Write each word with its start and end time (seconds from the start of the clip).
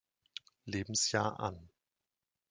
Lebensjahr 0.65 1.39
an. 1.39 1.69